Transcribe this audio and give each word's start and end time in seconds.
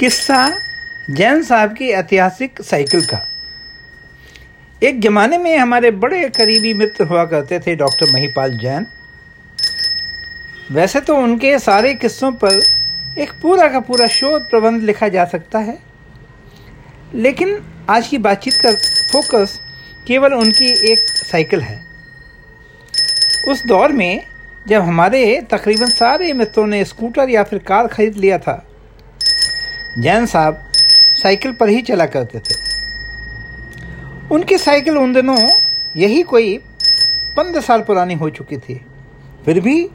किस्सा 0.00 0.58
जैन 1.10 1.42
साहब 1.42 1.72
की 1.72 1.88
ऐतिहासिक 1.90 2.60
साइकिल 2.62 3.00
का। 3.06 3.18
एक 4.82 5.00
ज़माने 5.00 5.38
में 5.38 5.56
हमारे 5.58 5.90
बड़े 5.90 6.28
करीबी 6.28 6.74
मित्र 6.74 7.04
हुआ 7.04 7.24
करते 7.24 7.58
थे 7.58 7.74
डॉक्टर 7.76 8.10
महिपाल 8.12 8.58
जैन। 8.58 8.86
वैसे 10.70 11.00
तो 11.00 11.16
उनके 11.16 11.58
सारे 11.58 11.94
किस्सों 11.94 12.32
पर 12.32 12.60
एक 13.18 13.32
पूरा 13.42 13.68
का 13.68 13.80
पूरा 13.80 14.06
शोध 14.06 14.48
प्रबंध 14.50 14.82
लिखा 14.82 15.08
जा 15.08 15.24
सकता 15.24 15.58
है। 15.58 15.78
लेकिन 17.14 17.58
आज 17.90 18.08
की 18.08 18.18
बातचीत 18.18 18.54
का 18.54 18.72
फोकस 19.12 19.60
केवल 20.06 20.34
उनकी 20.34 20.92
एक 20.92 20.98
साइकिल 20.98 21.60
है। 21.60 21.80
उस 23.48 23.66
दौर 23.66 23.92
में 23.92 24.22
जब 24.68 24.82
हमारे 24.82 25.40
तकरीबन 25.50 25.90
सारे 25.90 26.32
मित्रों 26.32 26.66
ने 26.66 26.84
स्कूटर 26.84 27.30
या 27.30 27.42
फिर 27.42 27.58
कार 27.58 27.86
खरीद 27.86 28.16
लिया 28.16 28.38
था 28.38 28.64
जैन 29.98 30.26
साहब 30.26 30.72
साइकिल 31.22 31.52
पर 31.52 31.68
ही 31.68 31.82
चला 31.82 32.06
करते 32.06 32.38
थे। 32.38 32.54
उनकी 34.34 34.58
साइकिल 34.58 34.98
उन 34.98 35.12
दिनों 35.12 35.36
यही 35.96 36.22
कोई 36.22 36.56
पंद्रह 37.36 37.60
साल 37.60 37.80
पुरानी 37.80 38.14
हो 38.14 38.30
चुकी 38.30 38.56
थी। 38.56 38.80
फिर 39.44 39.60
भी 39.60 39.88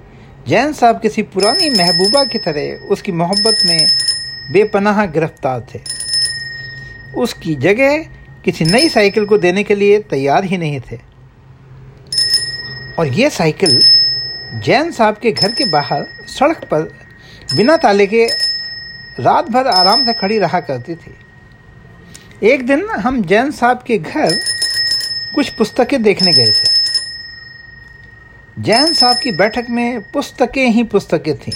जैन 0.48 0.74
साहब 0.74 1.00
किसी 1.00 1.22
पुरानी 1.22 1.70
महबूबा 1.70 2.24
की 2.24 2.38
तरह 2.38 2.88
उसकी 2.88 3.12
मोहब्बत 3.12 3.62
में 3.66 3.78
बेपनाह 4.52 5.06
गिरफ़्तार 5.06 5.66
थे। 5.76 5.80
उसकी 7.16 7.56
जगह 7.56 7.98
किसी 8.46 8.66
नई 8.66 8.90
साइकिल 8.90 9.26
को 9.26 9.38
देने 9.38 9.64
के 9.64 9.76
लिए 9.76 10.00
तैयार 10.00 10.44
ही 10.44 10.58
नहीं 10.58 10.80
थे। 10.80 11.00
और 13.00 13.08
ये 13.08 13.30
साइकिल 13.30 13.80
जैन 14.54 14.92
साहब 14.92 15.18
के 15.18 15.32
घर 15.32 15.52
के 15.52 15.66
बाहर 15.66 16.06
सड़क 16.28 16.66
पर 16.66 16.82
बिना 17.56 17.78
ताले 17.78 18.08
के 18.08 18.28
रात 19.20 19.50
भर 19.50 19.68
आराम 19.68 20.06
से 20.06 20.14
खड़ी 20.14 20.40
रहा 20.40 20.60
करती 20.60 20.96
थी। 20.96 21.16
एक 22.44 22.68
दिन 22.68 22.90
हम 22.90 23.22
जैन 23.24 23.52
साहब 23.52 23.84
के 23.88 23.98
घर 23.98 24.32
कुछ 25.36 25.50
पुस्तकें 25.50 26.04
देखने 26.04 26.34
गए 26.34 26.52
थे। 26.52 26.74
जैन 28.60 28.94
साहब 28.94 29.18
की 29.24 29.32
बैठक 29.32 29.66
में 29.70 30.12
पुस्तकें 30.12 30.70
ही 30.70 30.84
पुस्तकें 30.84 31.38
थीं। 31.38 31.54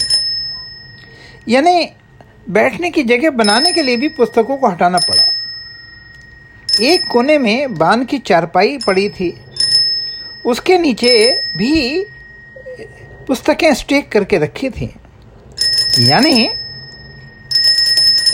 यानी 1.48 1.90
बैठने 2.50 2.90
की 2.90 3.02
जगह 3.02 3.30
बनाने 3.30 3.72
के 3.72 3.82
लिए 3.82 3.96
भी 3.96 4.08
पुस्तकों 4.08 4.56
को 4.56 4.68
हटाना 4.68 4.98
पड़ा। 4.98 5.32
एक 6.80 7.06
कोने 7.12 7.38
में 7.38 7.74
बाँध 7.74 8.06
की 8.06 8.18
चारपाई 8.18 8.78
पड़ी 8.86 9.08
थी। 9.08 9.40
उसके 10.46 10.78
नीचे 10.78 11.40
भी 11.56 12.06
पुस्तकें 13.26 13.74
स्टेक 13.74 14.12
करके 14.12 14.38
रखी 14.38 14.70
थी। 14.70 14.94
यानी 15.98 16.50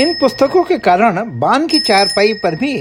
इन 0.01 0.13
पुस्तकों 0.15 0.63
के 0.65 0.79
कारण 0.79 1.39
बान 1.41 1.67
की 1.67 1.79
चारपाई 1.79 2.33
पर 2.35 2.55
भी 2.55 2.77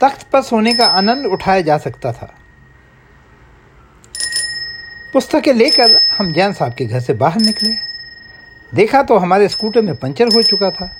तख्त 0.00 0.26
पर 0.32 0.42
सोने 0.42 0.74
का 0.74 0.86
आनंद 0.86 1.26
उठाया 1.26 1.60
जा 1.60 1.78
सकता 1.78 2.12
था। 2.12 2.32
पुस्तकें 5.12 5.52
लेकर 5.52 5.96
हम 6.18 6.32
जैन 6.32 6.52
साहब 6.52 6.74
के 6.74 6.84
घर 6.84 7.00
से 7.00 7.12
बाहर 7.14 7.40
निकले। 7.40 7.72
देखा 8.72 9.02
तो 9.02 9.16
हमारे 9.16 9.48
स्कूटर 9.48 9.82
में 9.82 9.94
पंचर 9.96 10.34
हो 10.34 10.42
चुका 10.42 10.70
था। 10.70 10.90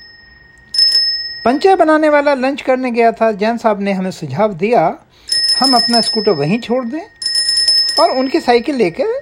पंचर 1.45 1.77
बनाने 1.77 2.09
वाला 2.09 2.35
लंच 2.35 2.63
करने 2.63 2.91
गया 2.91 3.13
था। 3.13 3.31
जैन 3.33 3.57
साहब 3.59 3.81
ने 3.81 3.93
हमें 3.93 4.11
सुझाव 4.11 4.53
दिया, 4.55 4.83
हम 5.61 5.75
अपना 5.77 6.01
स्कूटर 6.01 6.33
वहीं 6.33 6.61
छोड़ 6.61 6.85
दें 6.85 7.03
और 8.01 8.11
उनकी 8.11 8.41
साइकिल 8.41 8.77
लेकर 8.77 9.17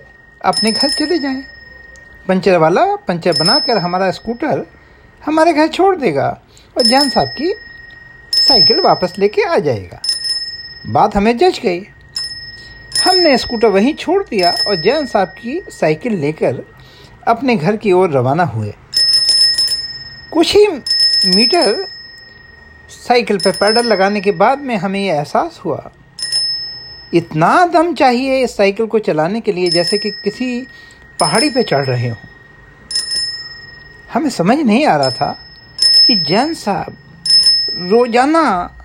अपने 0.44 0.72
घर 0.72 0.88
चले 0.88 1.18
जाएँ। 1.18 1.42
पंचर 2.28 2.56
वाला 2.56 2.84
पंचर 2.96 3.38
बनाकर 3.38 3.78
हमारा 3.78 4.10
स्कूटर 4.10 4.66
हमारे 5.26 5.52
घर 5.52 5.68
छोड़ 5.68 5.94
देगा 5.96 6.28
और 6.78 6.86
जान 6.86 7.08
साहब 7.10 7.28
की 7.28 7.52
साइकिल 8.32 8.80
वापस 8.80 9.14
लेके 9.18 9.42
आ 9.42 9.58
जाएगा। 9.58 10.00
बात 10.86 11.16
हमें 11.16 11.36
जच 11.38 11.60
गई। 11.60 11.80
हमने 13.04 13.36
स्कूटर 13.38 13.68
वहीं 13.68 13.94
छोड़ 13.94 14.22
दिया 14.24 14.52
और 14.68 14.76
जैन 14.76 15.06
साहब 15.06 15.28
की 15.38 15.60
साइकिल 15.70 16.16
लेकर 16.16 16.62
अपने 17.28 17.56
घर 17.56 17.76
की 17.76 17.92
ओर 17.92 18.10
रवाना 18.10 18.44
हुए। 18.44 18.72
कुछ 20.32 20.54
ही 20.56 20.66
मीटर 21.36 21.86
साइकिल 22.90 23.38
पर 23.38 23.52
पैडल 23.52 23.86
लगाने 23.86 24.20
के 24.20 24.32
बाद 24.32 24.58
में 24.58 24.76
हमें 24.76 25.00
यह 25.00 25.14
एहसास 25.14 25.60
हुआ, 25.64 25.90
इतना 27.14 27.64
दम 27.66 27.94
चाहिए 27.94 28.42
इस 28.44 28.56
साइकिल 28.56 28.86
को 28.86 28.98
चलाने 28.98 29.40
के 29.40 29.52
लिए 29.52 29.70
जैसे 29.70 29.98
कि 29.98 30.10
किसी 30.24 30.66
पहाड़ी 31.20 31.50
पे 31.50 31.62
चढ़ 31.62 31.84
रहे 31.86 32.08
हों। 32.08 32.29
हमें 34.10 34.30
समझ 34.30 34.58
नहीं 34.58 34.86
आ 34.86 34.96
रहा 34.96 35.10
था 35.10 35.36
कि 36.06 36.14
जैन 36.28 36.54
साहब 36.54 36.96
रोज़ाना 37.90 38.76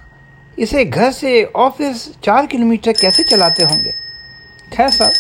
इसे 0.58 0.84
घर 0.86 1.12
से 1.12 1.44
ऑफ़िस 1.58 2.08
चार 2.24 2.46
किलोमीटर 2.46 2.94
कैसे 2.94 3.24
चलाते 3.24 3.64
होंगे? 3.64 3.92
खैर 4.74 4.90
साहब, 4.90 5.12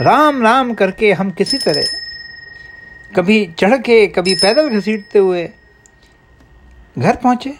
राम 0.00 0.42
राम 0.42 0.74
करके 0.74 1.12
हम 1.12 1.30
किसी 1.30 1.58
तरह 1.58 1.82
कभी 3.10 3.44
चढ़ 3.58 3.76
के, 3.78 4.06
कभी 4.08 4.34
पैदल 4.34 4.68
घसीटते 4.70 5.18
हुए 5.18 5.48
घर 6.98 7.16
पहुँचे। 7.16 7.54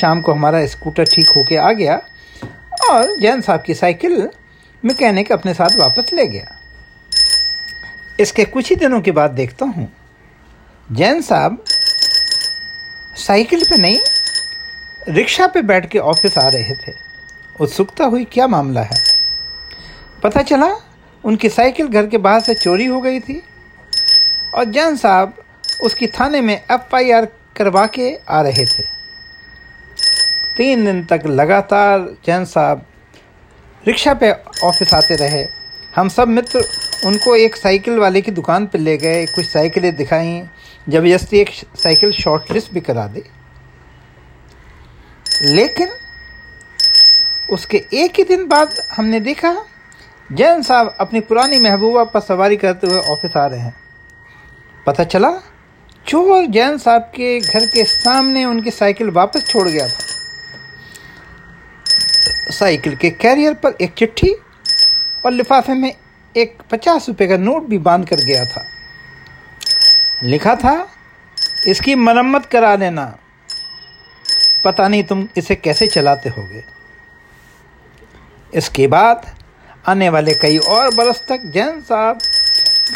शाम 0.00 0.20
को 0.20 0.32
हमारा 0.32 0.64
स्कूटर 0.66 1.04
ठीक 1.04 1.28
होके 1.28 1.56
आ 1.56 1.70
गया 1.72 2.00
और 2.90 3.16
जैन 3.20 3.40
साहब 3.40 3.62
की 3.62 3.74
साइकिल 3.74 4.28
मैकेनिक 4.82 5.32
अपने 5.32 5.54
साथ 5.54 5.78
वापस 5.78 6.10
ले 6.12 6.26
गया। 6.28 6.56
इसके 8.20 8.44
कुछ 8.46 8.70
ही 8.70 8.76
दिनों 8.76 9.00
के 9.00 9.10
बाद 9.12 9.30
देखता 9.32 9.66
हूँ 9.66 9.92
जैन 10.92 11.22
साहब, 11.22 11.64
साइकिल 13.16 13.64
पे 13.64 13.76
नहीं, 13.76 14.00
रिक्शा 15.08 15.46
पे 15.46 15.62
बैठ 15.62 15.90
के 15.90 15.98
ऑफ़िस 15.98 16.38
आ 16.38 16.48
रहे 16.48 16.74
थे। 16.74 16.92
उत्सुकता 17.60 18.04
हुई, 18.04 18.24
क्या 18.24 18.46
मामला 18.46 18.82
है? 18.82 18.96
पता 20.22 20.42
चला, 20.42 20.74
उनकी 21.24 21.48
साइकिल 21.48 21.88
घर 21.88 22.06
के 22.06 22.18
बाहर 22.18 22.40
से 22.40 22.54
चोरी 22.54 22.86
हो 22.86 23.00
गई 23.00 23.20
थी। 23.20 23.42
और 24.54 24.64
जैन 24.64 24.96
साहब 24.96 25.34
उसकी 25.82 26.06
थाने 26.06 26.40
में 26.40 26.64
एफ़ 26.70 26.96
आई 26.96 27.10
आर 27.10 27.24
करवा 27.56 27.86
के 27.86 28.18
आ 28.30 28.40
रहे 28.40 28.66
थे। 28.66 28.82
तीन 30.56 30.84
दिन 30.84 31.04
तक 31.04 31.20
लगातार 31.26 32.16
जैन 32.26 32.44
साहब 32.44 32.86
रिक्शा 33.86 34.14
पे 34.14 34.32
ऑफ़िस 34.64 34.94
आते 34.94 35.14
रहे। 35.14 35.59
हम 35.96 36.08
सब 36.08 36.28
मित्र 36.28 36.64
उनको 37.06 37.34
एक 37.36 37.56
साइकिल 37.56 37.98
वाले 37.98 38.20
की 38.20 38.30
दुकान 38.30 38.66
पर 38.66 38.78
ले 38.78 38.96
गए, 38.96 39.26
कुछ 39.26 39.46
साइकिलें 39.46 39.96
दिखाई, 39.96 40.42
ज़बरदस्ती 40.88 41.38
एक 41.38 41.50
साइकिल 41.76 42.12
शॉर्ट 42.12 42.52
लिस्ट 42.52 42.72
भी 42.72 42.80
करा 42.80 43.06
दी। 43.06 43.22
लेकिन 45.44 45.88
उसके 47.52 47.76
एक 47.94 48.12
ही 48.16 48.24
दिन 48.24 48.46
बाद 48.48 48.74
हमने 48.96 49.20
देखा, 49.20 49.56
जैन 50.32 50.62
साहब 50.62 50.96
अपनी 51.00 51.20
पुरानी 51.20 51.58
महबूबा 51.58 52.04
पर 52.04 52.20
सवारी 52.20 52.56
करते 52.56 52.86
हुए 52.86 53.00
ऑफ़िस 53.00 53.36
आ 53.36 53.46
रहे 53.46 53.60
हैं। 53.60 53.74
पता 54.86 55.04
चला, 55.04 55.30
चोर 56.06 56.46
जैन 56.46 56.78
साहब 56.78 57.02
के 57.16 57.40
घर 57.40 57.66
के 57.66 57.84
सामने 57.84 58.44
उनकी 58.44 58.70
साइकिल 58.70 59.10
वापस 59.10 59.48
छोड़ 59.48 59.68
गया 59.68 59.88
था। 59.88 60.04
साइकिल 62.50 62.96
के 62.96 63.10
कैरियर 63.10 63.54
पर 63.54 63.76
एक 63.80 63.92
चिट्ठी 63.98 64.34
और 65.26 65.32
लिफाफे 65.32 65.74
में 65.74 65.96
एक 66.36 66.58
पचास 66.70 67.08
रुपये 67.08 67.28
का 67.28 67.36
नोट 67.36 67.62
भी 67.62 67.78
बाँध 67.78 68.08
कर 68.08 68.16
गया 68.16 68.44
था। 68.44 68.64
लिखा 70.22 70.54
था, 70.56 70.88
इसकी 71.66 71.94
मरम्मत 71.94 72.46
करा 72.46 72.76
देना। 72.76 73.18
पता 74.64 74.88
नहीं 74.88 75.04
तुम 75.04 75.28
इसे 75.36 75.56
कैसे 75.56 75.86
चलाते 75.86 76.28
होगे। 76.28 76.64
इसके 78.54 78.86
बाद 78.86 79.26
आने 79.88 80.08
वाले 80.08 80.34
कई 80.34 80.58
और 80.58 80.94
बरस 80.94 81.24
तक 81.28 81.40
जैन 81.44 81.80
साहब 81.80 82.18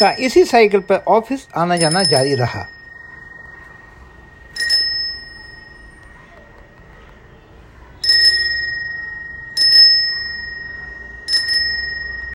का 0.00 0.10
इसी 0.10 0.44
साइकिल 0.44 0.80
पर 0.80 1.04
ऑफ़िस 1.08 1.46
आना 1.56 1.76
जाना 1.76 2.02
जारी 2.02 2.34
रहा। 2.34 2.66